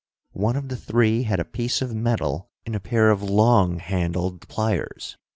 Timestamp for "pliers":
4.47-5.15